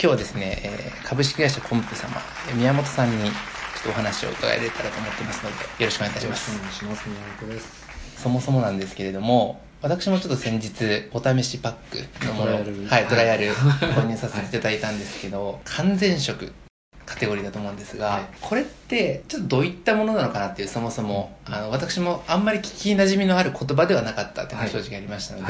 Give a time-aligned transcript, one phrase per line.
[0.00, 2.10] 今日はですね、えー株式会社コンプ様、
[2.48, 3.32] えー宮本さんにちょっ
[3.82, 6.56] とお話を伺えれたらと思ってますので、よろしくお願いいたしよろしくます。
[6.56, 7.08] お願いします。
[7.08, 8.22] 宮本です。
[8.22, 12.52] そもそもなんですけれども、私もちょっと先日、お試しパックのもの
[12.88, 13.54] はい、トライアルはい
[13.90, 16.52] 購入させていただいたんですけど、完全食
[17.08, 18.28] カテゴリーだと思うんですが、はい。
[18.38, 25.46] これって、ちょっとどういったものなのかなっていう、そもそも、あの、私もあんまり聞き馴染みのある言葉ではなかったっていうのが正直ありましたので、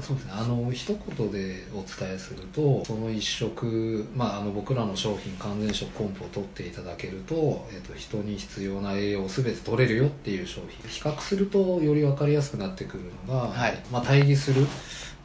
[0.00, 0.32] そうですね。
[0.32, 10.88] あの一言でお伝えすると、その一食、まああの僕らの商品完全食コンプを取っていただけると、えっ、と人に必要な栄養をすべて取れるよっていう商品。
[10.88, 13.82] 比較するとより分かりやすくなってくるのが、はい。
[13.90, 14.64] まあ対義する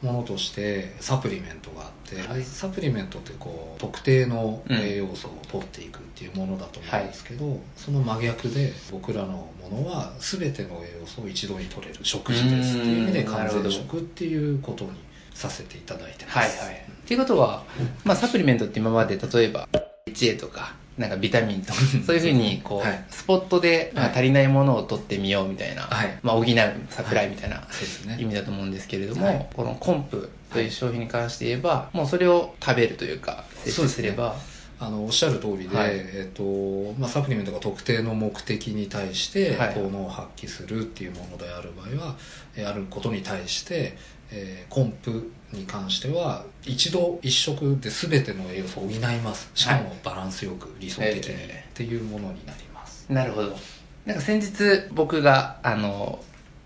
[0.02, 2.42] ものとしてサプリメントがあって、はい。
[2.42, 13.32] サプリメントってこう特定の栄養素を取っていくっていうものだと思うんですけど、その真逆で僕らのものは全ての栄養素を一度に取れる食事ですっていう意味でうん。
[13.32, 14.90] 完全食っていうことに
[15.34, 16.38] させていただいてます。
[16.38, 16.74] はいはい。
[16.74, 17.64] っていうことは、
[18.04, 19.68] まあサプリメントって今まで例えば
[20.06, 23.04] HA とか、なんかビタミンとか、そういうふうにこう、はい。
[23.10, 24.14] スポットで、まあ、はい。
[24.14, 26.18] 足りないものを取ってみようみたいな、はい。
[26.22, 26.46] まあ補う
[26.88, 28.16] サプライみたいなそうですね。
[28.20, 29.48] 意味だと思うんですけれども、はい。
[29.54, 34.36] このコンプという商品に関して言えば、もうそれを食べるというか、摂取すれば、
[34.78, 35.90] あのおっしゃる通りで、はい。
[35.92, 39.74] えっとまあ、サプリメントが特定の目的に対してはい。
[39.74, 42.16] 効能を発揮するっていうものである場合は、
[42.56, 43.96] えーあることに対して、
[44.30, 49.50] えーコンプに関しては一度一食で全ての栄養素を補います。
[49.54, 51.20] しかもバランスよく理想的に。
[51.28, 53.56] えっていうものになります、なるほど。
[54.04, 56.18] なんか先日僕が、あの、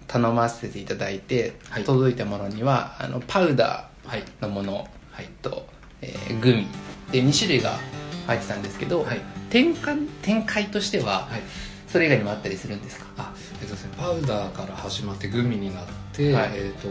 [0.06, 1.84] 頼ませていただいて、はい。
[1.84, 4.23] 届いたものには、あの、パウダはい。
[4.23, 5.28] ーのものはい。
[5.42, 5.67] と、
[6.03, 6.67] えーグミ。
[7.12, 7.78] で2種類が
[8.27, 9.20] 入ってたんですけど、はい。
[9.51, 11.41] 展開展開としてははい。
[11.89, 13.06] それ以外にもあったりするんですか？
[13.19, 15.84] あえっとですね、パウダーから始まってグミになっ
[16.28, 16.50] て、はい。
[16.54, 16.88] えっと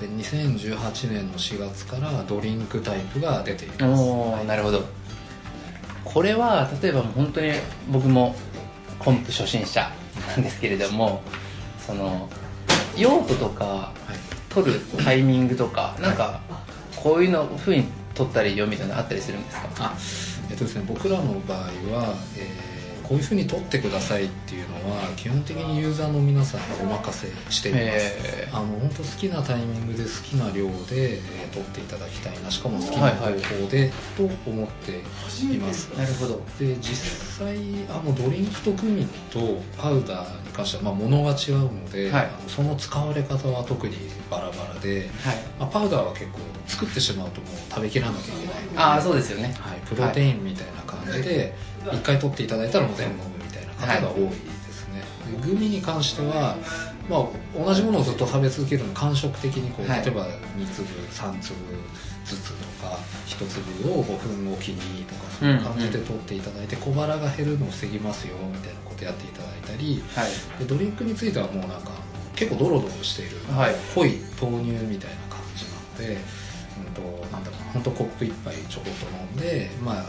[0.00, 4.02] で2018年の4月からドリンクタイプが出ています。
[4.02, 4.82] おーなるほど。
[6.04, 7.52] これは例えば本当に
[7.90, 8.34] 僕も
[8.98, 9.90] コンプ初心者
[10.28, 11.22] なんですけれども
[11.86, 12.28] その
[12.96, 14.18] 用途とかはい。
[14.50, 16.40] 取るタイミングとかなんか
[16.96, 19.68] こういうの風に取ったらいいよみたいなのあったりするんですか？
[19.78, 19.94] あ
[20.50, 21.68] えっとですね僕らの場合は、
[22.36, 22.79] えー
[23.10, 27.82] こういうふうに取ってくださいっていうのは基本的にユーザーの皆さんにお任せしています。
[27.84, 35.88] へーあの本当好きなタイミングで好きな量で、えー取っていただきたいなしかも好きな方法で、と思っています。
[35.98, 36.94] なるほどで実
[37.44, 37.56] 際
[37.88, 42.26] あのドリンクとグミとパウダーに関しては、まあ、物が違うので、はい。
[42.26, 43.96] あのその使われ方は特に
[44.30, 45.36] バラバラで、はい。
[45.58, 49.54] まあ、パウダーは結構作ってしまうともう食べきらなきゃいけないのでああそうですよね。
[49.58, 51.54] はい、プロテインみたいな感じで
[51.92, 54.32] 一回取っていただいたらもう全部飲むみたいな方が多いで
[54.72, 55.02] すね、
[55.40, 56.56] でグミに関しては、
[57.10, 60.04] まあ、同じものをずっと食べ続けるの感触的にこう、はい。
[60.04, 60.26] 例えば
[60.56, 61.58] 2粒3粒
[62.24, 70.58] ずつとか1粒を5分おきにとかそういう感じで取っていただいて小腹が減るのを防ぎますよみたいなことやっていただいたりはい。
[70.60, 71.90] でドリンクについてはもうなんか
[72.36, 73.74] 結構ドロドロしている、はい。
[73.94, 76.20] 濃い豆乳みたいな感じなので、
[76.78, 80.04] うん、となんだろうな本当コップ一杯ちょこっと飲んでまあ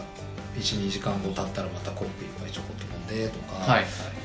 [0.56, 4.21] 12時間後経ったらまたコップ一杯ちょこっと飲んでとか、はいあのなんてい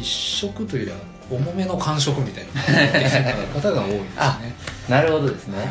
[0.00, 0.94] 一食というよ
[1.30, 2.62] りは重めの間食みたいな。
[3.60, 4.06] 方が多いですね。
[4.16, 4.40] あ
[4.88, 5.68] なるほどですね、はい。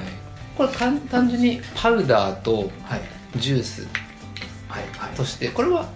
[0.57, 3.01] これ簡単純にパウダーとはい。
[3.38, 3.88] ジュース
[4.67, 5.16] はいはい。
[5.16, 5.88] としてこれは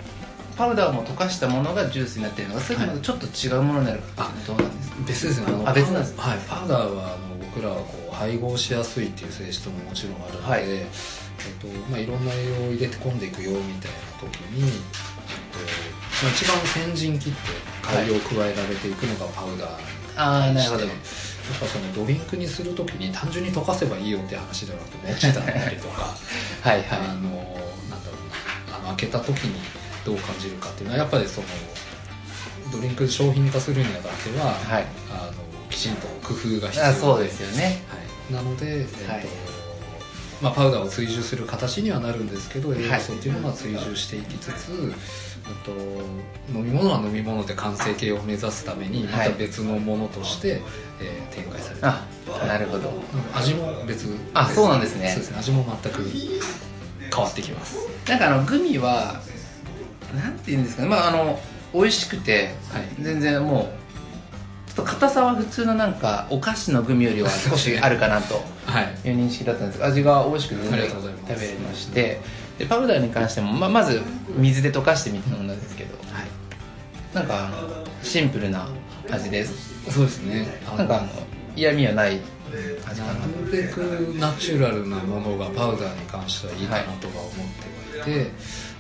[0.58, 4.96] パウダーも溶かしたものがジュースになってるのがそれともちょっと違うものになるかどうなんですか？
[5.08, 5.52] 別ですね。
[5.52, 6.40] のあ別なんですはい。
[6.48, 10.64] パウダーはあの僕らはこう配合しやすいっていう性質ももちろんあるので、はい。
[10.66, 10.88] え
[11.50, 14.72] っとまあ、いろんな栄養を入れて込んでいくよみたいな時に、
[16.30, 17.38] 一番先陣切って
[17.82, 20.86] 改良を加えられていくのがパウダーああなるほど。
[20.86, 26.16] やっぱそのドリンクにする時に単純に溶かせばいいよって話ではなくて持ちたりとか
[26.64, 28.18] はいあのはなんだろ
[28.70, 29.60] うなあの開けた時に
[30.06, 31.48] どう感じるかっていうのはやっぱりその
[32.72, 34.86] ドリンク商品化するにあたっては、いはい。
[35.12, 37.84] あのきちんと工夫が必要あそうですよね。
[37.90, 37.98] は
[38.32, 39.26] い、なので、えっとはい。
[40.42, 44.94] まあ、パウダーを追従する形にはなるんですけど栄はい養素っていうのは追従していきつつ、
[45.33, 45.33] あ
[45.66, 45.72] と
[46.58, 50.62] 飲み物は飲み物で完成形を目指すためにまた別のものとして、
[51.02, 51.88] えー展開されてる。
[51.88, 52.06] あ
[52.48, 52.92] なるほど。
[53.34, 55.10] 味も別あそうなんですね。
[55.10, 55.38] そうですね。
[55.40, 56.02] 味も全く
[57.14, 57.78] 変わってきます。
[58.08, 59.20] なんかあのグミは
[60.16, 60.90] なんて言うんですかね。
[60.90, 61.40] まああの
[61.74, 62.88] 美味しくてはい。
[63.02, 63.74] 全然も
[64.68, 69.10] うちょっと硬さは普通のなんかお菓子のグミよりは少しあるかなとはい。
[69.10, 70.78] いう認識だったんですが味が美味しくて食べ
[71.48, 72.22] れまして
[72.58, 74.02] でパウダーに関してもままず
[74.36, 75.96] 水で溶かしてみたものなんですけど。
[76.12, 76.28] はい。
[77.14, 78.68] なんかあのシンプルな
[79.10, 79.92] 味です。
[79.92, 80.48] そうですね。
[80.78, 81.10] なんかあの
[81.56, 82.20] 嫌味はない
[82.86, 83.14] 味かな。
[83.14, 83.80] なるべく
[84.20, 87.34] ナチュラルなものがパウダーに関してはいいかなとは思っ
[87.92, 88.32] てはいて、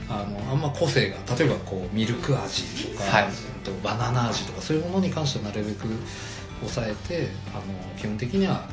[0.09, 3.27] あのあんま個性が例えばこうミルク味とか、はい。
[3.63, 5.87] とバナナ味とかそういうものに関してはなるべく
[6.59, 7.63] 抑えてあの
[7.97, 8.67] 基本的には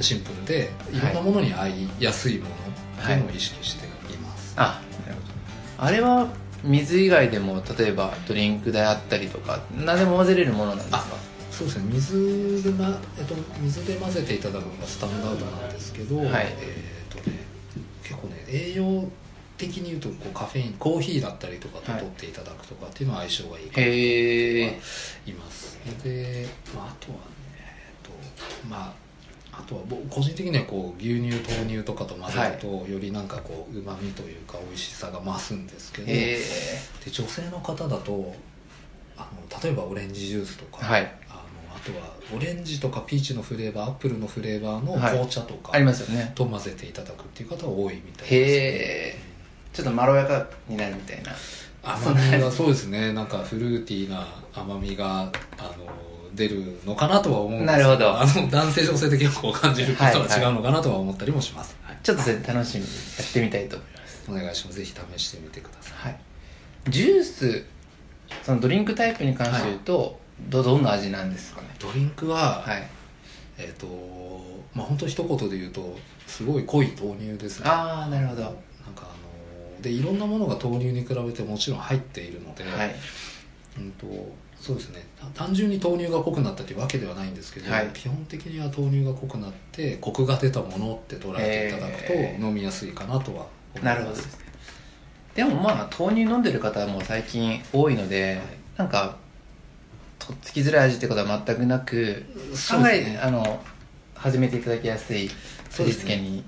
[0.00, 1.00] シンプルでい。
[1.00, 2.50] ろんなものに合いやすいもの
[3.02, 4.27] っていうのを意識しています、あな
[4.58, 5.20] るほ
[5.78, 5.84] ど。
[5.86, 6.28] あれは
[6.64, 11.04] 水以外でも例えばドリンクであったりとか何でも混ぜれるものなんですか？
[11.52, 11.84] そうですね。
[11.92, 16.26] 水で,、まえっと、水で混ぜていただくのがスタンダードなんですけど、はい。
[16.60, 17.36] えっとね
[18.02, 19.08] 結構ね栄養
[19.56, 22.00] 的に言うとこうカフェインコーヒーだったりとかとはい。
[22.00, 25.78] 取っていただくとかっていうのは相性がいいかなといます。
[26.04, 27.22] で、まあ、あとはね
[27.58, 28.10] えっと
[28.68, 29.07] まあ
[29.58, 36.38] あとは僕個人的にはこう牛乳豆乳とかと混ぜると、よりなんかこううまみというか美味しさが増すんですけど、で
[37.10, 38.34] 女性の方だと
[39.16, 41.12] あの例えばオレンジジュースとか、はい。
[41.28, 41.40] あの
[41.74, 45.10] あとはオレンジとかピーチのフレーバーアップルのフレーバーのはい。
[45.10, 46.30] 紅茶とかありますよね。
[46.34, 48.38] と混ぜていただくっていう方は多いみたいです、へ
[49.16, 49.18] え。
[49.72, 51.32] ちょっとまろやかになるみたいな。
[51.82, 53.12] 甘みがそうですね。
[53.12, 55.32] なんかフルーティーな甘みがあの
[56.38, 58.20] 出るのかなとは思うんですけなるほど。
[58.20, 61.98] あの男性女性で結構感じることは違うのかなとは思ったりもします、はい。
[62.02, 64.24] ちょっと それ楽しみにやってみたいと思います。
[64.30, 64.78] お願いします。
[64.78, 66.08] ぜひ試してみてください。
[66.08, 66.20] はい。
[66.88, 67.64] ジュース
[68.44, 71.68] そのドリンクタイプに関して言うと、どどんな味なんですかね？
[71.78, 72.88] ドリンクは、はい。
[73.58, 73.86] えっ、と
[74.74, 77.68] まあ本当一言で言うとすごい濃い豆乳ですね。
[77.68, 78.42] ああなるほど。
[78.42, 78.56] なんか
[78.98, 82.94] あのでいろんなものが豆乳に比べてもちろん入っているので、はい。
[83.78, 84.06] うんと
[84.60, 85.06] そうですね。
[85.18, 87.88] た単純に豆乳が濃くなったというわけではないんですけど、はい。
[87.88, 92.12] 基本的には豆乳が濃くなってコクが出たものって捉えていただくと
[92.44, 93.84] 飲みやすいかなとは思います。
[93.84, 94.44] なるほどですね。
[95.34, 98.40] でもまあ豆乳飲んでる方も最近多いので、
[98.76, 99.16] なんか
[100.18, 102.26] とっつきづらい味ってことは全くなくね
[102.68, 103.60] 考えあの
[104.14, 105.30] 始めていただきやすい
[105.70, 106.42] 味付けに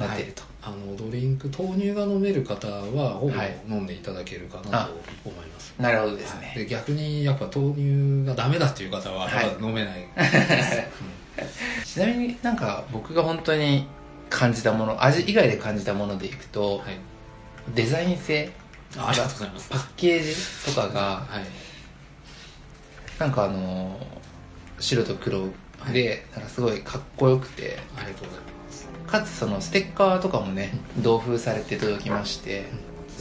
[0.00, 3.56] なっていると、あのドリンク豆乳が飲める方はほぼはい。
[3.68, 4.86] 飲んでいただけるかなあ。
[4.86, 4.92] と
[5.24, 9.28] 思います、なるほどですね、で逆にやっぱ豆乳がダメだっていう方は
[9.60, 10.08] 飲めない、
[11.84, 13.86] ちなみになんか僕が本当に
[14.28, 16.96] 感じたもの味以外で感じたものでいくと、はい。
[17.74, 18.50] デザイン性
[18.96, 19.68] あありがとうございます。
[19.68, 23.20] パッケージとかがはい。
[23.20, 24.00] なんかあの
[24.78, 25.48] 白と黒
[25.92, 28.59] でなんかすごいかっこよくてありがとうございます
[29.10, 32.66] かつそのステッカーとかもね同封されて届きまして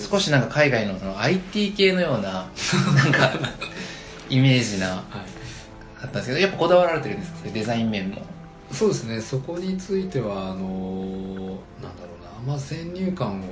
[0.10, 2.48] 少しなんか海外のその IT 系のような
[2.96, 3.32] なんか
[4.30, 5.00] イメージなはい。
[6.02, 7.50] あったんですけどやっぱこだわられてるんですか？
[7.54, 8.22] デザイン面も。
[8.72, 9.20] そうですね。
[9.20, 12.30] そこについてはあのなんだろうな。
[12.40, 13.44] あんま先入観を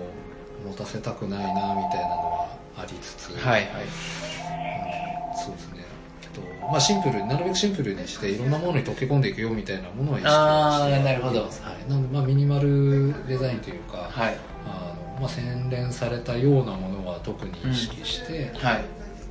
[0.70, 2.48] 持たせたくないなみたいなのは
[2.78, 3.64] ありつつ、はいはい。
[3.64, 3.68] うん
[5.38, 5.74] そうですね。
[5.76, 5.77] えっと
[6.72, 10.32] まあシンプルになるべくシンプルにしていろんなものに溶け込んでいくよみたいなものは意識
[10.94, 11.42] してなるほど。
[11.42, 11.48] は
[11.86, 14.38] い、なのでまあミニマルデザインというか、はい。
[14.66, 18.86] あのまあ、洗練されたようなものは特に意識して、はい。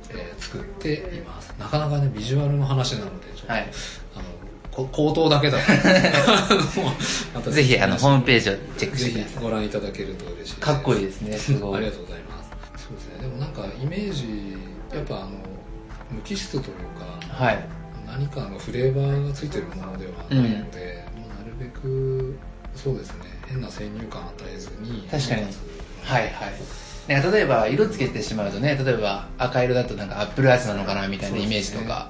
[0.09, 1.53] えー作っています。
[1.59, 3.61] なかなかねビジュアルの話なのでちょっと、はい。
[4.15, 4.23] あの
[4.71, 5.57] こ口頭だけだ
[7.51, 9.33] ぜひあのホームページをチェックしぜてください。
[9.33, 11.77] ひご覧いただけると嬉しいかっこいいですねすごい。
[11.77, 12.49] ありがとうございます。
[12.83, 13.21] そうですね。
[13.21, 14.55] でもなんかイメージ
[14.93, 15.31] やっぱあの
[16.11, 16.63] 無機質という
[16.99, 17.77] かはい。
[18.07, 22.37] 何かのフレーバーがついてるものではないので、もうなるべく
[22.73, 25.41] そうですね変な先入観与えずに確かに。
[26.03, 26.53] はいはい。
[27.07, 32.09] なんか例えば色つけてしまうとね例えば赤色だとなんかアップル味なのかなみたいなイメージとか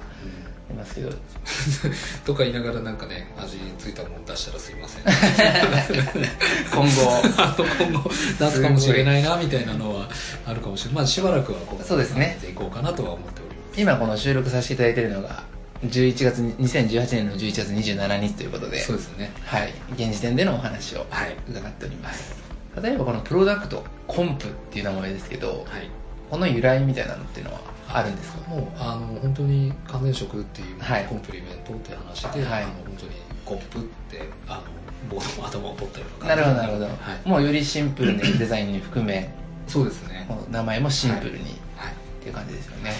[0.70, 1.10] りますけど。
[2.24, 5.02] とか言いながらなんかね味ついたもの出したらすいません。
[6.70, 7.32] 今後。
[7.42, 10.08] あの今後出すかもしれないなみたいなのは
[10.46, 10.94] あるかもしれない。
[10.96, 12.28] まあしばらくはこうそうですね。
[12.28, 13.47] やっていこうかなとは思っております
[13.78, 15.44] 今この収録させていただいているのが
[15.84, 19.30] 11月に2018年の11月27日ということでそうですね。
[19.44, 19.72] はい。
[19.92, 21.36] 現時点でのお話をはい。
[21.48, 22.34] 伺っております、
[22.82, 25.88] 例えばこのプロダクトコンプっていう名前ですけどはい。
[26.28, 28.50] この由来みたいなのっていうのはあるんですか？
[28.50, 31.04] もうあの本当に完全食っていうはい。
[31.04, 32.64] コンプリメントって話で、はい。
[32.64, 33.12] あの本当に
[33.44, 34.62] コップってあの
[35.08, 36.90] ボードの頭を取ったようななるほどなるほど、は
[37.24, 39.32] い、もうよりシンプルなデザインに含め
[39.68, 40.26] そうですね。
[40.50, 41.38] 名前もシンプルに、
[41.76, 41.92] はい。
[41.92, 42.92] っていう感じですよね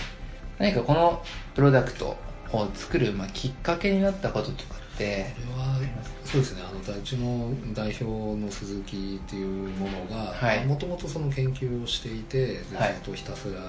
[0.58, 1.22] 何かこの
[1.54, 2.16] プロダクト
[2.52, 5.34] を作る、まあ、きっかけになったこととかって？
[5.36, 5.78] これは
[6.24, 6.62] そうですね。
[6.68, 10.66] あのうちの代表の鈴木っていうものがはい。
[10.66, 12.92] もともとその研究をしていてずはい。
[12.92, 13.62] っとひたすらや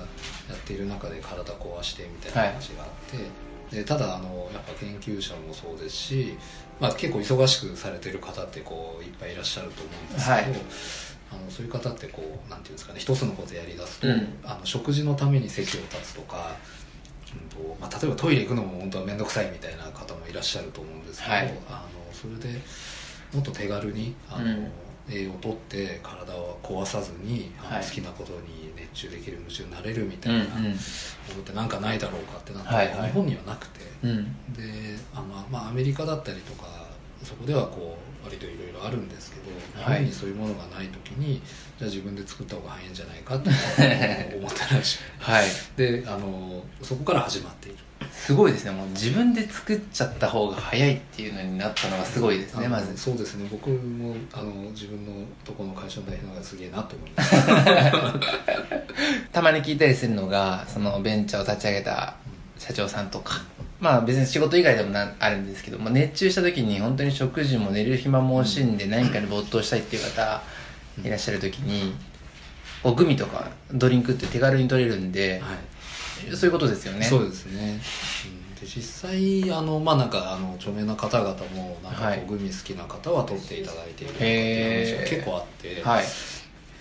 [0.53, 3.17] っている中で体壊してみたいな話があって、
[3.71, 6.37] でただあのやっぱ研究者もそうですし、
[6.79, 10.43] まあ、結構忙しくされてる方ってこういっぱいいらっしゃると思うんですけど、はい。
[11.31, 14.33] あのそういう方ってこうなんていうんですかね一つのことやりだすと、うん。
[14.43, 16.55] あの食事のために席を立つとか
[17.31, 21.43] うんとまあ、例えばトイレ行くのも本当は面倒くさいみたいな方もいらっしゃると思うんですけど、はい。
[21.69, 22.59] あのそれで
[23.31, 24.71] もっと手軽にあの、うん
[25.11, 27.83] 栄養をとって体を壊さずにはい。
[27.83, 30.73] 好きなことに熱中できる夢中になれるみたいなうんものっ
[31.43, 33.07] てなんかないだろうかってなって、はいはい。
[33.09, 33.79] 日本にはなくて。
[34.03, 34.09] うん。
[34.09, 34.63] うんで
[35.13, 36.67] あの、まあ、アメリカだったりとか
[37.23, 39.99] そこではこう割といろいろあるんですけど日はい。
[39.99, 41.41] 本にそういうものがない時に、
[41.77, 43.49] じゃあ自分で作った方が早いんじゃないかって
[44.37, 45.45] 思ったらしい はい。
[45.75, 47.77] であのそこから始まっている
[48.11, 48.71] すごいですね。
[48.71, 52.97] もう自分で作っちゃった方が早いっていうのになったのがすごいですねまず。
[52.97, 53.47] そうですね。
[53.51, 55.11] 僕もあの自分の
[55.43, 57.35] とこの会社の代表がすげえなと思います。
[59.33, 62.15] たまに聞いたりするのがそのベンチャーを立ち上げた
[62.57, 63.41] 社長さんとか。
[63.79, 70.41] まあ別に仕事以外でもなあるんですけど、まあ、熱中した時に本当に食事も寝る暇も惜しんで何かに没頭したいっていう方
[71.01, 71.95] いらっしゃる時に
[72.83, 75.68] こうグミとかドリンクって手軽に取れるんで、はい
[76.35, 77.05] そういうことですよね。
[77.05, 77.79] そうですね、
[78.25, 82.25] うん、で実際あのまあなんかあの著名な方々もなんかこう、はい。
[82.27, 86.05] グミ好きな方は取っていただいているっていう話が結構あって、はい。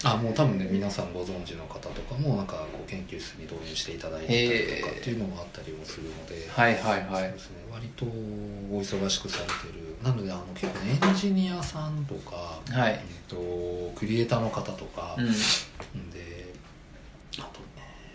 [0.04, 7.22] あもう多分ね皆さんご存知の方とかもなんかこう研究室に導入していただいてたりとかっていうのもあったりもするので、はいはいはい。
[7.22, 7.56] そうですね。
[7.72, 9.88] 割とお忙しくされてる。
[10.02, 12.92] なのであの結構ねエンジニアさんとか、はい。
[12.92, 15.26] えっとクリエイターの方とか、うん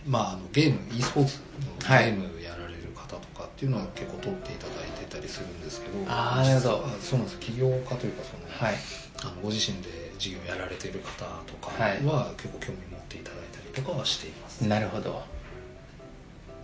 [0.05, 1.43] まああのゲーム e スポーツの
[1.79, 2.05] ゲはい。
[2.11, 6.87] ームやられる方とかっていうのは結構取っていただいてたりするんですけどあーなるほど。
[7.01, 7.39] そうなんです。
[7.39, 8.75] 起業家というかその、はい。
[9.23, 12.05] あのご自身で事業やられてる方とかはい。
[12.05, 15.23] は結構興味持っていただいたりとかはしています、なるほど。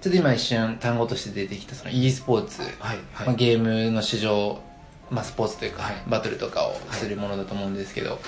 [0.01, 2.71] ちょっと今一瞬単語として出てきたその e スポーツ、はい
[3.13, 4.61] はい、まあ、ゲームの市場、
[5.09, 5.95] まあ、スポーツというか、はい。
[6.07, 8.19] バトルとかをするものだと思うんですけど、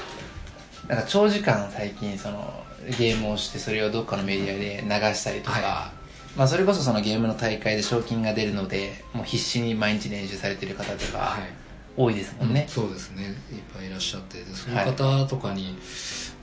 [0.88, 2.64] なんか長時間最近その
[2.98, 5.92] ゲームをしてそれをどっかのメディアで流したりとか、は
[6.36, 11.62] まあ、それこそそのゲームの大会で賞金が出るのでもう必死に毎日練習されてる方とかはい。
[11.98, 13.24] 多いですもんね、そうですね。
[13.24, 13.34] いっ
[13.76, 14.82] ぱいいらっしゃってでそうい。
[14.82, 15.78] う方とかに、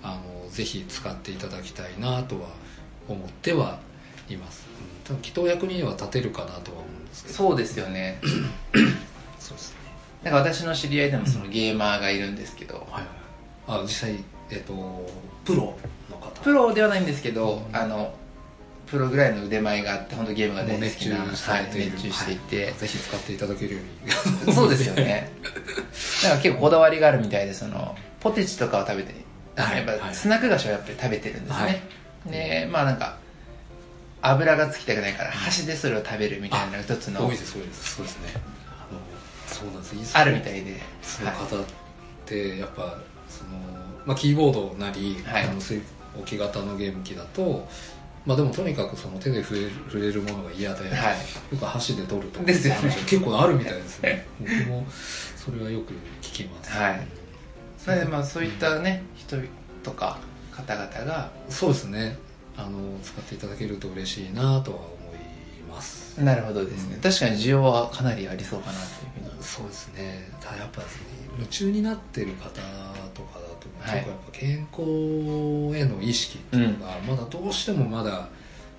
[0.02, 2.48] あのぜひ使っていただきたいなとは
[3.08, 3.78] 思っては
[4.28, 4.66] います、
[5.08, 7.34] うん、多分きっとお役には立てるかなとは思うんですけど。
[7.34, 8.20] そうですよね。
[9.40, 9.78] そうですね。
[10.22, 13.04] なんか私の知り合いでもそのゲーマーがいるんですけど、はいはい
[13.68, 14.16] あ実際
[14.50, 14.72] えっ、と
[15.44, 15.76] プロ
[16.10, 16.30] の方。
[16.42, 18.14] プロではないんですけどあの
[18.86, 22.74] プロぐらいの腕前があって本当ゲームが大好きなされている、はい、熱中していて、はい。
[22.74, 23.80] ぜひ使っていただけるよ
[24.44, 24.52] うに。
[24.54, 25.30] そうですよね。
[26.24, 29.14] なんか結構こだわりがあるみたいでそのポテチとかを食べて
[29.56, 30.14] はいやっぱはい。
[30.14, 31.82] スナック菓子をやっぱり食べてるんですね、はい。
[32.30, 33.18] でまあなんか
[34.22, 37.96] 油がつきたくないから箸でそれを食べるみたいな一つの多いです多いです。
[37.96, 38.32] そうですね。
[38.68, 39.00] あの
[39.46, 40.16] そうなんです。
[40.16, 41.36] あるみたいで、そのはい。
[41.36, 41.64] 方っ
[42.24, 42.98] てやっぱ
[43.38, 43.50] その、
[44.04, 45.44] まあ、キーボードなり、はい。
[45.44, 45.82] あの水
[46.16, 47.68] 置き型のゲーム機だと
[48.26, 51.16] まあでもとにかくその手で触れる触れるものが嫌で、はい。
[51.52, 52.94] よく箸で取るとかですよね。
[53.06, 54.26] 結構あるみたいですね。
[54.40, 56.72] 僕もそれはよく聞きます。
[56.72, 57.06] はい。
[57.78, 59.36] それでまあそういったね人
[59.82, 60.18] とか
[60.52, 62.18] 方々がそうですね。
[62.56, 66.20] あの使っていただけると嬉しいなとは思います。
[66.20, 67.00] なるほどですね、うん。
[67.00, 69.42] 確かに需要はかなりありそうかなというふうに。
[69.42, 70.28] そうですね。
[70.40, 70.86] ただやっぱね
[71.36, 72.60] 夢中になってる方
[73.92, 78.28] 結構やっぱ健康への意識っていうのがまだどうしてもまだ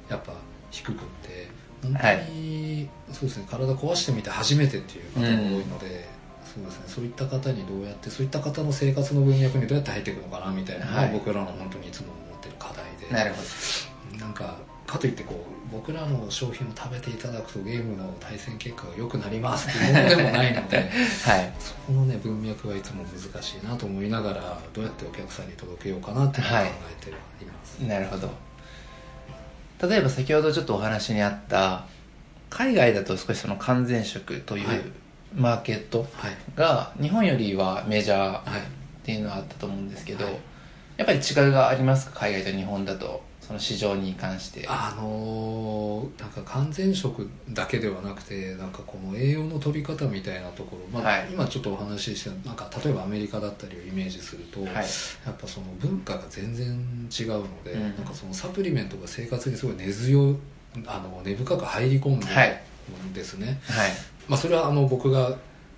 [0.09, 0.33] やっぱ
[0.71, 1.47] 低くって
[1.81, 5.35] 本当に、そうですね体壊してみて初めてっていう方が多い
[5.65, 6.07] ので、
[6.43, 11.11] そうですねそういった方にどうやってそういった方の生活の文脈にどうやって入っていくのかなみたいなのがはい。
[11.11, 13.41] 僕らの本当にいつも思ってる課題で、なるほ
[14.17, 14.17] ど。
[14.17, 14.57] なんか
[14.89, 20.77] かといってこう僕らの商品を食べていただくとゲームの対戦結果が良くなりますっていうものでもないので
[21.25, 21.53] はい。
[21.59, 28.31] そこのね文脈はいつも難しいなと思いながらどうやってお客さんに届けようかなって考えてはいます、なるほど。
[29.87, 31.85] 例えば先ほどちょっとお話にあった
[32.49, 34.81] 海外だと少しその完全食というはい。
[35.35, 36.35] マーケットはい。
[36.55, 40.33] が日本よりはメジャーっはいていうのはあったと思うんですけど、はい。
[40.97, 42.21] やっぱり違いがありますか？
[42.21, 44.63] 海外と日本だとその市場に関して。
[44.67, 51.29] あのーなんか完全食だけではなくてなんかこの栄養の取り方みたいなところ、まあはい。
[51.31, 54.69] 今ちょっとお話ししてなんか例えばアメリカだったりをイメージすると、はい。
[54.75, 54.83] やっ
[55.37, 57.81] ぱその文化が全然違うので、うん。
[57.81, 60.35] なんかそのサプリメントが生活にすごい根強い
[60.85, 63.91] あの根深く入り込んではいるんですね、はい。
[64.27, 65.35] まあ、それはあの僕が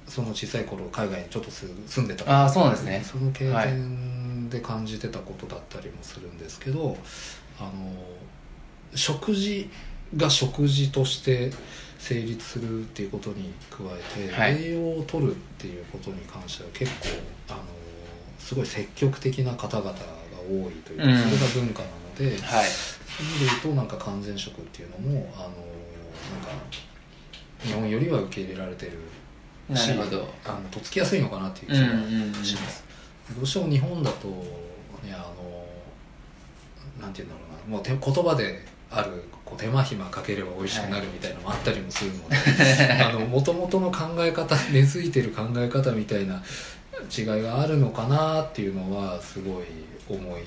[0.07, 3.01] その小さい頃海外にちょっと住住んでたああそうなんですね。
[3.05, 6.97] その経験で感じてたことだったりもするんですけど、
[7.61, 9.69] あの食事
[10.17, 11.51] が食事として
[11.99, 13.77] 成立するっていうことに加
[14.17, 14.63] えて、はい。
[14.63, 17.07] 栄養を取るっていうことに関しては結構
[17.49, 17.59] あの
[18.39, 19.97] すごい積極的な方々が
[20.49, 21.17] 多いというか、うん。
[21.17, 22.65] それが文化なので、はい。
[22.65, 25.51] そういう意味で言うとなんか完全食っていうのもあの
[27.63, 28.93] 日本よりは受け入れられてる
[29.69, 30.27] なるほど。
[30.43, 32.83] あのとっつきやすいのかなっていう気うんうんうんがします、
[33.35, 35.60] どうしても日本だとねあの
[37.01, 37.75] なんて言うんだろうな。
[37.75, 42.36] もう手言葉であるこう手間暇かければ美味しくなるみたいなのもあったりもするので、
[43.03, 46.41] あの元々の考え方根付いてる考え方みたいな
[47.15, 49.65] 違いがあるのかなっていうのはすごい
[50.10, 50.41] 思い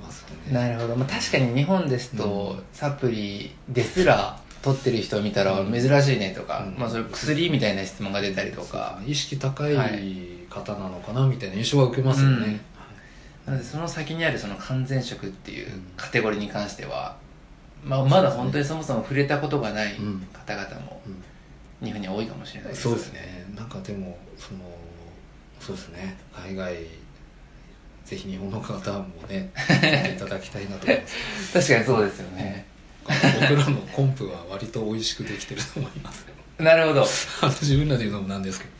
[0.00, 0.52] ますね。
[0.52, 2.64] なるほど、まあ、確かに日本ですと、うん。
[2.72, 6.80] サプリですら取ってる人を見たらうん珍しいねとか、うん。
[6.80, 9.74] まあ、それ薬みたいな質問が出たりとか、意識高い
[10.48, 12.60] 方なのかなみたいな印象は受けますよね、うん
[13.46, 17.16] なのでその先にあるその完全食っていうカテゴリーに関しては、
[17.84, 20.26] まあ、まだ本当にそもそも触れたことがないうん。
[20.32, 21.86] 方々もうん。
[21.86, 23.46] 日本には多いかもしれないですそうですね。
[23.54, 24.60] なんかでもその
[25.60, 26.16] そうですね。
[26.32, 26.74] 海外
[28.04, 29.50] ぜひ日本の方もね
[30.16, 31.52] いただきたいなと思います。
[31.52, 32.66] 確かにそうですよね、
[33.40, 36.26] 僕らのコンプは割と美味しくできてると思います。
[36.58, 37.06] なるほど。
[37.60, 38.70] 自分らで言うのもなんですけど。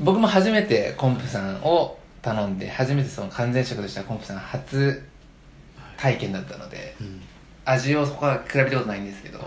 [0.00, 5.02] 僕も初めてコンプさんを頼んで初めてその完全食としてはコンプさん初
[5.96, 7.20] 体験だったのでうん。
[7.64, 9.44] 味をそこは比べたことないんですけど、は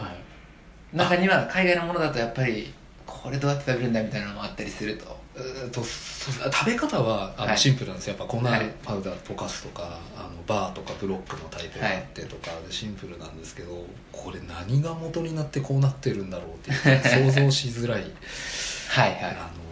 [0.93, 0.97] い。
[0.97, 2.73] 中には海外のものだとやっぱり
[3.05, 5.17] これどうやって食べるんだみたいなのもあったりすると。
[5.35, 7.51] えーと食べ方はあはい。
[7.51, 8.71] のシンプルなんですよ、やっぱ粉はい。
[8.81, 18.03] パウダー溶かすとかあのバーとかブロックのタイプがあってとかでシンプルなんですけどこれ何が元になってこうなってるんだろうっていう想像しづらい。
[18.87, 19.21] はいはい。
[19.23, 19.64] あの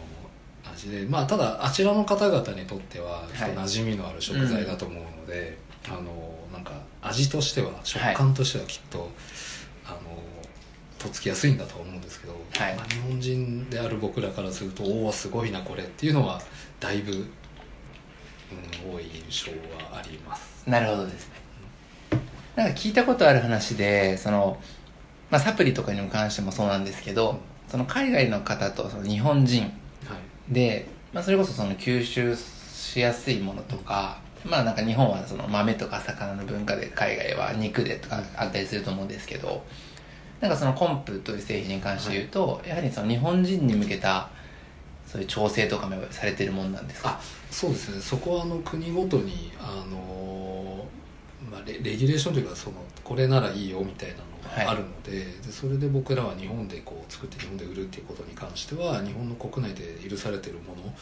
[0.89, 6.03] 味でまあただあちらの方々にとっては馴染みのある食材だと思うので、あの
[6.51, 9.09] なんか味としては食感としてはきっと、
[9.85, 9.97] あの
[10.99, 12.75] とっつきやすいんだとは思うんですけど、はい。
[12.75, 16.41] まあ日本人である僕らからするとおおすごいなこれっていうのは
[16.79, 20.63] だいぶ、うん、多い印象はあります。
[20.69, 21.33] なるほどですね。
[22.55, 24.57] なんか聞いたことある話でその、
[25.31, 29.71] まあ、サプリとかにも関してもそうなんですけど、その海外の方とその日本人はい
[30.49, 39.63] で、まあ、それこそその吸収しやすいものとかまあなんか日本はその豆とか魚の文化で海外は肉でとかあったりすると思うんですけど
[40.41, 44.29] なんかそのコンプという製品に関して言うと、やはりその日本人に向けた
[45.07, 47.11] そういう調整とかもされてるもんなんですか？
[47.11, 48.01] あそうですね。
[48.01, 50.85] そこはあの国ごとにあの、
[51.49, 52.75] まあ、レレギュレーションというかその
[53.05, 54.15] これならいいよみたいな
[54.55, 60.93] あるので,、でそれで僕らは日本でこう作って日本で売るっていうことに関しては日本の国内で許されてるものを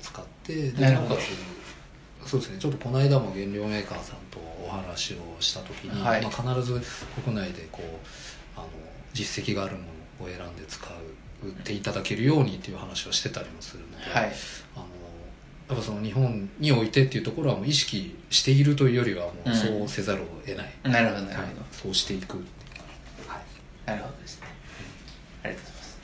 [0.00, 6.22] 使ってでなおかつそうですねちょっとこの間も原料メーカーさんとお話をした時に、はい。
[6.22, 6.80] まあ、必ず
[7.24, 8.68] 国内でこうあの
[9.12, 9.82] 実績があるも
[10.20, 10.86] のを選んで使
[11.42, 14.32] う売っていただけるようにっていう話をしてたりもするので、はい。
[14.76, 14.86] あの
[15.68, 22.44] やっぱその日本においてっていうところはもう意識しているというよりはもうそうせざるを得ない、なるほどなるほど、はい、そうしていく
[23.86, 24.48] なるほどですね。
[25.44, 25.98] ありがとうございます。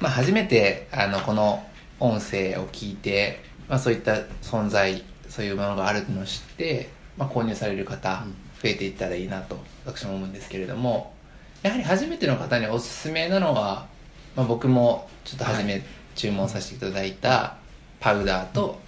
[0.00, 1.66] まあ初めてあのこの
[2.00, 8.46] 音声を聞いて、まあ、そういった存在そういうものがあるのを知って、まあ、購入される方うん。
[8.62, 11.12] 増えていったらいいなと私も思うんですけれども
[11.62, 13.86] やはり初めての方におすすめなのは、
[14.34, 15.82] まあ、僕もちょっと初め
[16.14, 17.56] 注文させていただいた
[18.00, 18.78] パウダーと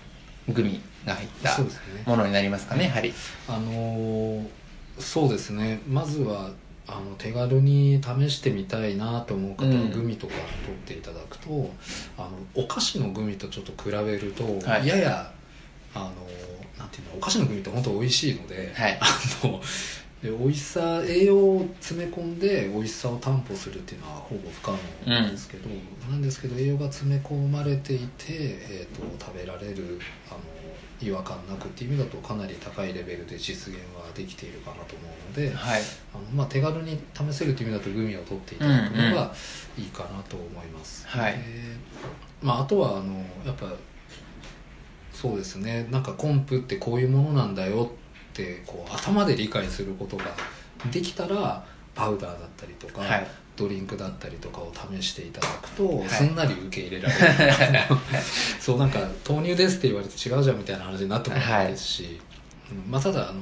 [0.48, 1.59] グミが入った
[2.11, 3.12] ものになりますかねやはり。
[3.48, 4.46] あのー
[4.98, 5.81] そうですね。
[5.88, 6.51] まずは
[6.88, 9.90] あの手軽に試してみたいなと思う方はうん。
[9.90, 10.33] グミとか
[10.64, 11.70] 取っていただくと、
[12.16, 14.87] あのお菓子のグミとちょっと比べると、はい。
[14.87, 15.33] やや
[15.94, 16.07] あの
[16.79, 18.98] なんていうのお菓子のグミって本当美味しいので、はい。
[19.01, 19.07] あ
[19.46, 19.61] の
[20.22, 24.72] で美味しさ栄養を詰め込んで美味しさを担保するっていうのはほぼ不可
[25.07, 25.68] 能なんですけど、
[26.11, 30.40] なんですけど栄養が詰め込まれていて、えー、と食べられるあの
[31.01, 35.83] 違和感なくっていう意味だとかなり高いレベルで実現はできているかなと思うので、はい。
[36.15, 39.33] あのまあ、手軽に試せるという意味だとグミを取っていただくのが
[39.77, 41.33] いいかなと思います、はい。
[41.33, 41.39] で
[42.43, 43.73] まあ、あとはあのやっぱ
[45.13, 45.87] そうですね。
[45.91, 47.91] なんかコンプってこういうものなんだよ
[48.33, 50.25] ってこう頭で理解することが
[50.93, 53.27] できたらパウダーだったりとか、はい
[53.59, 56.09] ドリンクだったりとかを試していただくと、い。
[56.09, 57.85] すんなり受け入れられる。
[58.61, 62.21] そうなんか豆乳ですって言われて違うじゃんみたいな話になってもないですし、
[62.71, 62.90] うん。
[62.90, 63.40] まあ、ただあの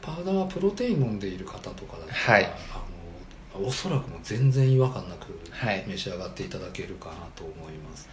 [0.00, 2.44] パウダーはプロテイン飲んでいる方とかだったら、はい。
[2.44, 5.84] あのおそらくもう全然違和感なくはい。
[5.88, 8.08] 召し上がっていただけるかなと思います。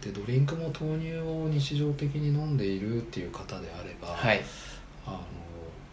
[0.00, 4.40] でドリンクも豆乳を日常的に飲んでいるっていう方であれば、はい。
[5.06, 5.20] あの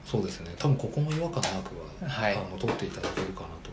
[0.06, 0.54] そうですね。
[0.58, 2.36] 多分ここも違和感なくは、はい。
[2.36, 3.65] あの取っていただけるかなと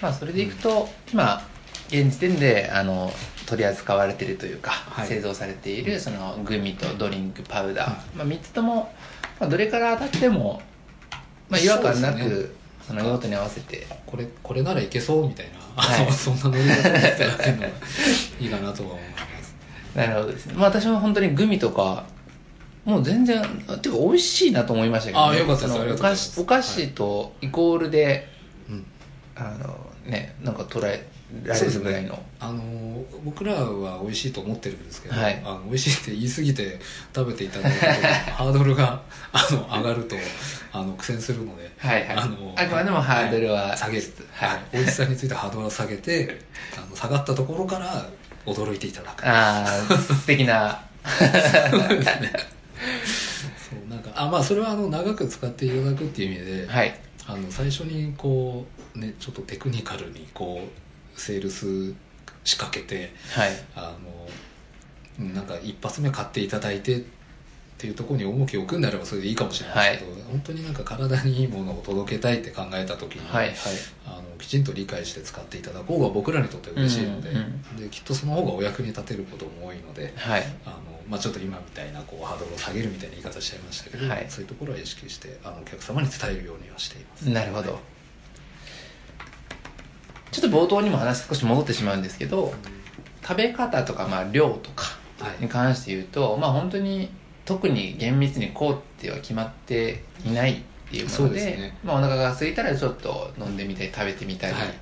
[0.00, 1.46] まあそれでいくと、今
[1.88, 3.12] 現時点であの
[3.46, 5.08] 取り扱われているというか、はい。
[5.08, 8.92] 製造されているそのグミとドリンクパウダー、まあ、3つとも、
[9.40, 10.62] まあ、どれから当たっても、
[11.48, 12.50] まあ、違和感なくそうです
[12.82, 13.86] そその用途に合わせて。
[14.06, 16.10] これこれならいけそうみたいな、はい。
[16.12, 17.68] そんなノリで撮っただけるのが
[18.40, 19.54] いいかなとは思います。
[19.94, 22.04] なるほどですね、まあ、私も本当にグミとか
[22.84, 23.42] もう全然
[23.82, 28.28] ていうか美味しいなと思いましたけど、あよかったですお菓子お菓子とイコールで、
[28.68, 28.86] うん
[29.40, 29.74] あの
[30.04, 31.08] ねなんか捉え
[31.44, 32.62] られるぐらいの、あの
[33.24, 35.40] 僕らは美味しいと思ってるんですけど、はい。
[35.44, 36.78] あの美味しいって言い過ぎて
[37.14, 37.86] 食べていただくと
[38.32, 39.00] ハードルが
[39.32, 40.16] あの上がると
[40.72, 42.16] あの苦戦するので、はいはい。
[42.16, 44.48] あのあくまでもハードルは下げる、はい。
[44.50, 46.40] はい、美味しさについてハードルを下げて
[46.76, 48.06] あの下がったところから
[48.44, 49.26] 驚いていただく。
[49.26, 50.82] ああ素敵な。
[51.06, 51.24] そ
[53.76, 56.98] うなんかあまあそれはあの長く使っていただくっていう意味で、はい。
[57.26, 60.60] あの最初にこうねちょっとテクニカルにこ
[61.16, 61.94] うセールス
[62.44, 63.50] 仕掛けてはい。
[63.74, 64.28] あの
[65.20, 67.02] うんなんか一発目買っていただいてっ
[67.80, 73.56] ていうところに重きを置くんであればそれでいいかもしれないですけど、本当になんか体にいいものを届けたいって考えた時に、はいはい。
[74.06, 80.12] あのきちんと理解して使っていただく方が僕らにとって嬉しいので,、うんうんできっとその方がお役に立てることも多いので。
[80.14, 80.44] はい。
[80.66, 80.76] あの
[81.08, 84.26] まあ、ちょっと今みたいなこうハードルを下げるみたいな言い方しちゃいましたけど、はい。
[84.28, 87.30] そういうところは意識してあのお客様に伝えるようにはしています。
[87.30, 87.80] なるほど
[90.30, 92.54] ちょっと冒頭にも話少し戻ってしまうんですけど
[93.22, 95.42] 食べ方とかまあ量とかはい。
[95.42, 97.10] に関して言うとまあ本当に
[97.44, 101.78] 特に厳密にこうっては決まっていないっていうもそのでうですね。
[101.84, 104.74] まあ、お腹が空いたらちょっと飲んでみたり食べてみたり、はい。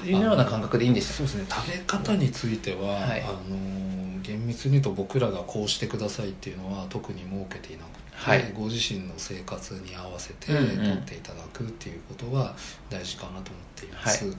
[0.00, 1.46] というような感覚でいいんでしたそうですね。
[1.48, 3.22] 食べ方については、はい。
[3.22, 8.52] あの厳密に言うと僕らがこうしてくださいっていうのは特に設けていなくて、はい。
[8.54, 10.76] ご自身の生活に合わせてうんうん。
[10.76, 12.54] 取っていただくっていうことは
[12.88, 13.42] 大事かなと思っ
[13.74, 14.34] ています、は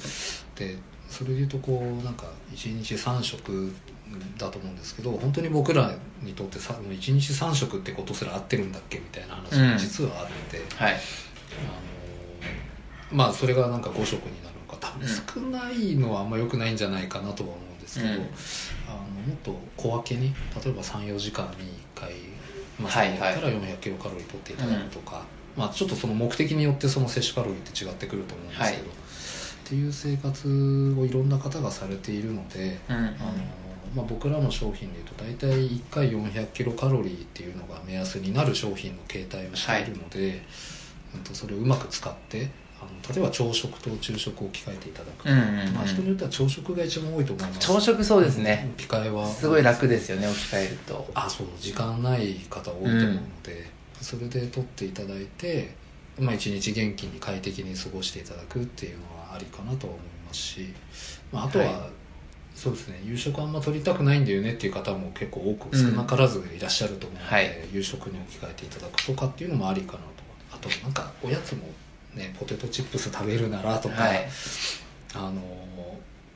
[0.55, 0.77] で
[1.09, 3.73] それで言うとこうなんか1日3食
[4.37, 9.71] だと思うんですけど本当に僕らにとってさ1日3食ってことすら合ってるんだっけみたいな話うん。
[9.71, 10.93] が実はあるので、はい。
[10.93, 10.99] あの
[13.11, 14.77] まあそれがなんか5食になるのか。
[14.79, 18.13] 多分少ないのはあんま良くないんじゃないかなとは思うんですけど、うん。
[18.15, 21.57] あのもっと小分けに例えば34時間に
[21.95, 22.11] 1回、
[22.79, 28.81] まあ、はいはい3から400キロカロリー取っていただくとか、まあ、ちょっとその目的によってその摂取カロリーって違ってくると思うんですけど、はい。
[28.81, 33.03] っていう生活をいろんな方がされているので、うんうん。
[33.03, 33.13] あの
[33.95, 40.41] まあ、僕らの商品でいうと大体1回400キロカロリーっていうのが目安になる商品の形態をしているので、
[41.13, 42.49] うんとそれをうまく使って
[42.83, 45.73] あの例えば朝食と昼食を置き換えていただくうんうんうん。
[45.73, 47.59] まあ、人によっては朝食が一番多いと思います。
[47.59, 48.69] 朝食そうですね。
[48.77, 49.27] 置き換えは。
[49.27, 51.11] すごい楽ですよね置き換えると。
[51.13, 53.69] あそう時間ない方多いと思うので、
[54.01, 55.75] それで取っていただいて、
[56.19, 60.73] まあ、一日元気に快適に過ごしていただくっていうのはありかなとは思いますし、
[61.31, 61.75] まあ、あとは、はい。
[62.55, 63.01] そうですね。
[63.03, 67.51] 夕食あんま取りたくないんだよねっていう方も結構多く少なからずいらっしゃると思うので、はい。
[67.73, 70.05] 夕食に置き換えていただくとかっていうのもありかなと。
[70.53, 71.63] あとなんかおやつも
[72.15, 74.27] ねポテトチップス食べるならとか、はい。
[75.15, 75.41] あの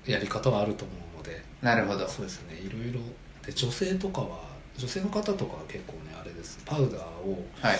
[0.05, 1.41] やり方はあると思うので。
[1.61, 2.07] なるほど。
[2.07, 2.55] そうですね。
[2.55, 2.99] いろいろ
[3.45, 4.39] で女性とかは
[4.77, 6.59] 女性の方とかは結構ねあれです。
[6.65, 7.77] パウダーを、はい。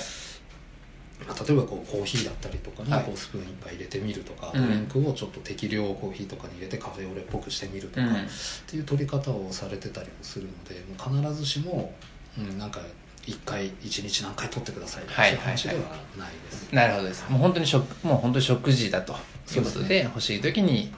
[1.28, 3.04] まあ例えばこうコーヒーだったりとかにはい。
[3.04, 4.68] こうスプーン一杯入れてみるとか、うん。
[4.68, 8.20] ドリンクをちょっと適量コーヒーとかに入れてカフェオレっぽくしてみるとか、うんっ
[8.68, 11.94] ていう取り方をされてたりもするのでもう必ずしも、
[12.38, 12.82] うん、なんか
[13.28, 15.04] 1回1日何回取ってください。
[15.04, 15.82] とかはいそういう話では
[16.18, 17.26] ないです、なるほどです。
[17.30, 19.16] もう本当に食もう本当に食事だと。
[19.56, 20.92] いうことで欲しい時に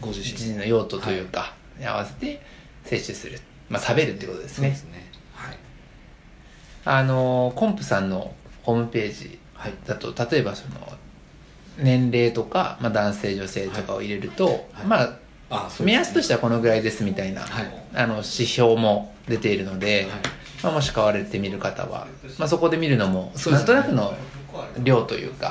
[0.00, 0.56] ご自身。
[0.56, 2.40] の用途というか、に合わせて
[2.84, 4.70] 摂取する、まあ、食べるってことですね。
[4.70, 5.10] ですね。
[5.34, 5.56] はい、
[6.84, 9.74] あのコンプさんのホームページはい。
[9.86, 10.92] だと例えばその
[11.78, 14.86] 年齢とか、まあ、男性女性とかを入れると、はい。
[14.86, 15.86] まああそうですね。
[15.86, 17.86] 目安としてはこのぐらいですみたいな、はい。
[17.94, 22.06] あの指標も出ているので、はいまあ、もし買われてみる方は、
[22.38, 24.14] まあ、そこで見るのも、なんとなくの
[24.82, 25.46] 量というか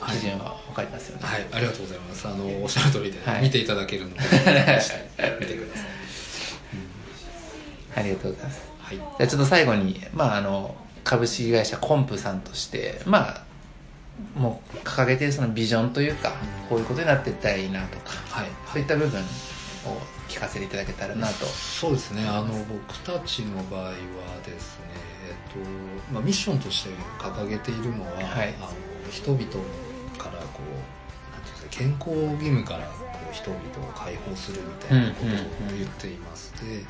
[0.00, 2.28] はい基準は分かりますよね、はい、ありがとうございます。
[2.28, 3.42] あのおっしゃる通りで、はい。
[3.42, 5.06] 見ていただけるので、 見てください。
[7.96, 8.60] ありがとうございます。
[8.78, 13.42] はい、じゃあちょっと最後に、まあ、あの株式会社コンプさんとしてまあ
[14.34, 16.32] もう掲げてるそのビジョンというか
[16.68, 19.24] こういうことになっていったらいいなとかはい、そういった部分を
[20.28, 22.26] 聞かせていただけたらなとそうですね。
[22.28, 23.92] あの僕たちの場合は
[24.44, 24.84] ですね、
[25.28, 25.58] えっと
[26.12, 28.68] まあミッションとして掲げているのは、はいあの
[29.10, 29.42] 人々
[30.18, 36.52] からこうなんていうんですか健康義務からこう人々を解放するみたいなことを言っています。
[36.62, 36.84] で、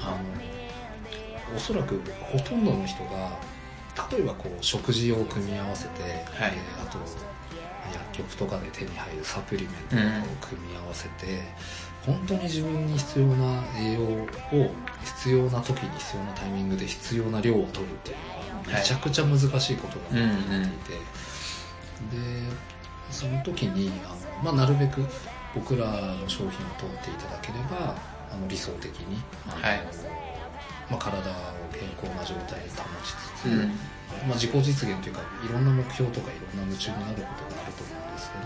[0.00, 3.36] あのおそらくほとんどの人が
[4.10, 6.08] 例えばこう食事を組み合わせて、は
[6.48, 6.98] いであと
[8.12, 10.08] 薬局とかで手に入るサプリメントとか
[10.46, 11.40] を組み合わせて、
[12.08, 14.26] 本当に自分に必要な栄養を
[15.04, 19.44] 必要な時に必要なタイミングで必要な量を取るっていうのはめちゃくちゃ難し
[19.74, 20.96] いことだと思っていて、
[23.10, 25.04] その時にあの、まあ、なるべく
[25.54, 27.94] 僕らの商品を取っていただければ
[28.32, 29.80] あの理想的にあの、はい
[30.90, 31.34] まあ、体を
[31.72, 33.72] 健康な状態に保ちつつ、うん。
[34.26, 38.44] まあ、自己実現というかいろんな目標とかいろんな夢中になることがあると思うんですけど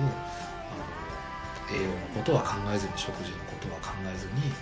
[1.73, 4.53] 栄養のことは考えずに食事のことは考えずに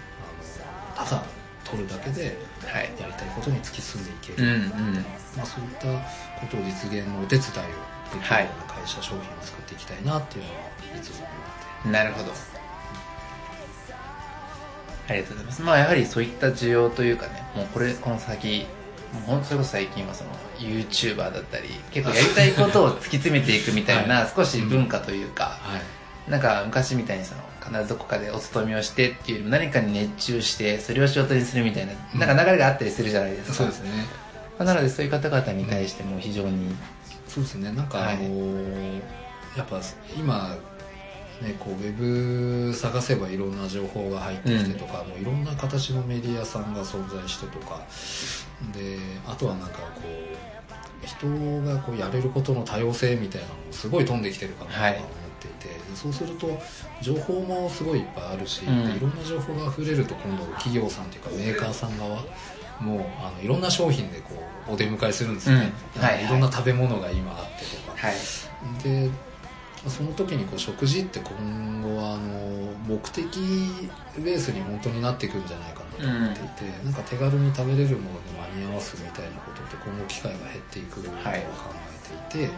[0.96, 1.24] あのただ
[1.64, 2.90] 取るだけではい。
[3.00, 4.94] やりたいことに突き進んでいける、うんうん。
[5.36, 5.86] まあ、そういった
[6.40, 7.42] ことを実現のお手伝いを
[8.12, 10.56] できるはいような会社、商品を作っていきたいなっていうのは
[10.96, 11.90] いつも思って。
[11.90, 12.32] なるほど。
[15.08, 15.62] ありがとうございます。
[15.62, 18.66] まあやはりそういった需要というかねもうこれこの先
[19.12, 25.99] もうほんそれこそ最近はその YouTuber だったり結構やりたいことを突き詰めていくみたいな、 少し文化というか、はい
[26.30, 32.20] なんか昔みたいにその必ずどこかでお勤めをしてっていうよりも何かに熱中してそれを仕事にするみたいな,、うん。
[32.20, 33.54] なんか流れがあったりするじゃないですか。
[33.54, 33.90] そうですね。
[34.58, 36.74] まあなのでそういう方々に対しても非常に、
[37.26, 37.72] そうですね。
[37.72, 38.14] なんかはい。
[38.14, 38.24] あの
[39.56, 39.80] やっぱ
[40.16, 40.56] 今
[41.42, 47.80] ねこうウェブ探せばいろんな情報が入ってきてとか、もういろんな形のメディアさんが存在してとか。
[48.74, 51.26] であとはなんかこう人
[51.64, 55.08] がこうやれることの多様性みたいなのもすごい飛んできてるかなとははい思っ
[55.40, 56.58] ていて、でそうすると
[57.00, 58.84] 情報もすごいいっぱいあるし、うん。
[58.86, 62.24] でいろんな情報が溢れると今度企業さんというかメーカーさん側
[62.80, 64.30] もうあのいろんな商品でこ
[64.68, 66.02] うお出迎えするんですよね、うん。
[66.02, 66.24] はいはい。
[66.24, 68.14] いろんな食べ物が今あってとか、はい。
[68.82, 69.10] で
[69.88, 73.24] その時にこう食事って今後はあの目的
[74.18, 81.40] ベースに本当になっていくんじゃないかなと思っていて、なんか手軽に食べれるもので間に合わすみたいなことって今後機会が減っていくと考はい。
[81.40, 81.46] え
[82.30, 82.52] ていて、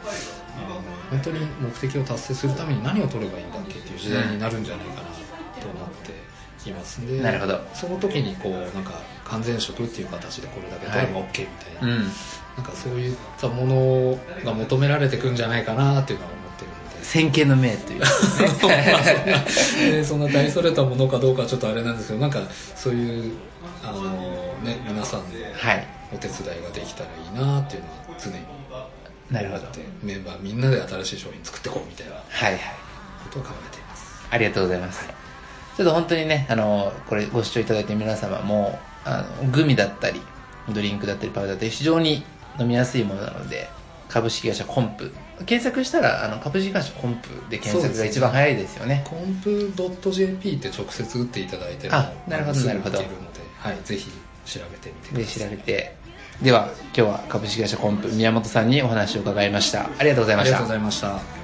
[0.56, 0.80] あの
[1.10, 5.00] 本当に目的を達成するために何を取ればいいんだっけっていう時代になるんじゃないかな
[5.60, 5.88] と思っ
[6.62, 7.06] ています。
[7.06, 7.60] でなるほど。
[7.74, 11.46] その時にこうなんか完全食っていう形でこれだけ取れば OK み
[11.78, 12.02] たいな、うん
[12.54, 16.41] なんかそういったものが求められていくんじゃないかなっていうのは思。
[17.02, 18.08] 先見の明というか
[19.78, 22.40] でそんな大それたものかどうかはちょっとあれなんですけどなんか
[22.76, 23.32] そういう
[23.84, 24.00] あの、
[24.62, 28.36] ね、皆さんではいお手伝いができたらいいなっていうのは常に
[29.30, 29.64] なるほど。
[30.02, 32.60] メンバーみんなで新しい商品作っていこうみたいなこはいはい。
[33.30, 34.26] とを考えています。
[34.30, 35.06] ありがとうございます。
[35.76, 40.20] ちょっと本当にね、あの、これご視聴いただいて皆様も、あの、グミだったり、
[40.68, 42.24] ドリンクだったり、パウダーだったり、非常に
[42.60, 43.70] 飲みやすいものなので、
[44.12, 45.10] 株式会社コンプ。
[45.46, 49.02] 検索したら、あの、株式会社コンプで検索が一番早いですよね。
[49.08, 49.72] コンプ
[50.12, 54.10] .jp って直接打っていただいてもあなるほどなるほどるので、はい、ぜひ
[54.44, 55.96] 調べてみてくで、ださい調べて。
[56.42, 59.88] では、今日は株式会社コンプ、宮本さんにお話を伺いました。
[59.98, 60.72] ありがとうございましたありがとうご。
[60.72, 61.41] ざいました